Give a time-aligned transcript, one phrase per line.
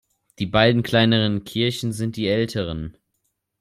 [0.39, 2.97] Die beiden kleineren Kirchen sind die älteren.